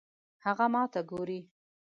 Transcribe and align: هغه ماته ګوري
هغه 0.45 0.65
ماته 0.73 1.01
ګوري 1.09 1.39